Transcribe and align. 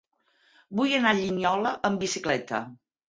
Vull 0.79 0.95
anar 0.99 1.11
a 1.15 1.17
Linyola 1.19 1.75
amb 1.91 2.03
bicicleta. 2.05 2.63